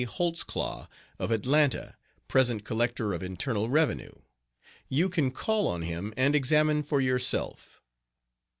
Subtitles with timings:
[0.03, 0.87] Holtzclaw,
[1.19, 1.95] of Atlanta,
[2.27, 4.13] present Collector of Internal Revenue.
[4.89, 7.79] You can call on him and examine for yourself.